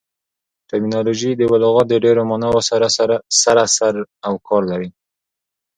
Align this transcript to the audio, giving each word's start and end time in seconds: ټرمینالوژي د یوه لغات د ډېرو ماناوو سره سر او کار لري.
ټرمینالوژي 0.69 1.31
د 1.35 1.39
یوه 1.45 1.57
لغات 1.63 1.87
د 1.89 1.95
ډېرو 2.05 2.21
ماناوو 2.29 2.61
سره 3.43 3.65
سر 3.79 3.93
او 4.27 4.33
کار 4.47 4.61
لري. 4.71 4.89